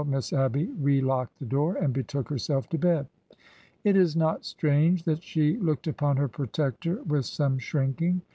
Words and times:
Miss 0.07 0.33
Abby 0.33 0.65
relocked 0.81 1.37
the 1.37 1.45
door 1.45 1.75
and 1.75 1.93
betook 1.93 2.27
herself 2.27 2.67
to 2.69 2.79
bed. 2.79 3.05
It 3.83 3.95
is 3.95 4.15
not 4.15 4.45
strange 4.45 5.03
that 5.03 5.21
she 5.21 5.57
looked 5.57 5.85
upon 5.85 6.17
her 6.17 6.27
protector 6.27 7.03
with 7.03 7.27
some 7.27 7.59
shrinking. 7.59 8.23